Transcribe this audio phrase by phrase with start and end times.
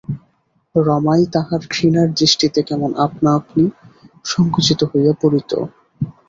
[0.75, 3.65] রমাই তাহার ঘৃণার দৃষ্টিতে কেমন আপনাআপনি
[4.25, 5.51] সঙ্কুচিত হইয়া পড়িত।